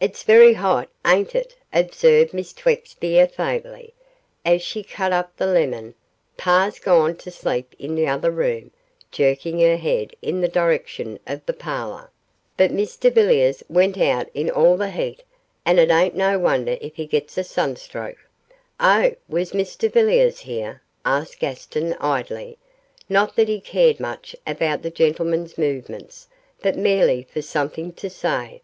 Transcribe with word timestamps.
'It's 0.00 0.22
very 0.22 0.52
hot, 0.52 0.90
ain't 1.06 1.34
it,' 1.34 1.56
observed 1.72 2.34
Miss 2.34 2.52
Twexby, 2.52 3.18
affably, 3.18 3.94
as 4.44 4.60
she 4.60 4.82
cut 4.82 5.14
up 5.14 5.34
the 5.38 5.46
lemon; 5.46 5.94
'par's 6.36 6.78
gone 6.78 7.16
to 7.16 7.30
sleep 7.30 7.74
in 7.78 7.94
the 7.94 8.06
other 8.06 8.30
room,' 8.30 8.70
jerking 9.10 9.60
her 9.60 9.78
head 9.78 10.14
in 10.20 10.42
the 10.42 10.46
direction 10.48 11.18
of 11.26 11.40
the 11.46 11.54
parlour, 11.54 12.10
'but 12.58 12.70
Mr 12.70 13.10
Villiers 13.10 13.64
went 13.66 13.96
out 13.96 14.28
in 14.34 14.50
all 14.50 14.76
the 14.76 14.90
heat, 14.90 15.22
and 15.64 15.78
it 15.80 15.90
ain't 15.90 16.14
no 16.14 16.38
wonder 16.38 16.76
if 16.82 16.96
he 16.96 17.06
gets 17.06 17.38
a 17.38 17.42
sunstroke.' 17.42 18.28
'Oh, 18.78 19.14
was 19.26 19.52
Mr 19.52 19.90
Villiers 19.90 20.40
here?' 20.40 20.82
asked 21.06 21.38
Gaston, 21.40 21.94
idly, 21.94 22.58
not 23.08 23.36
that 23.36 23.48
he 23.48 23.58
cared 23.62 24.00
much 24.00 24.36
about 24.46 24.82
that 24.82 24.94
gentleman's 24.96 25.56
movements, 25.56 26.28
but 26.60 26.76
merely 26.76 27.26
for 27.32 27.40
something 27.40 27.94
to 27.94 28.10
say. 28.10 28.60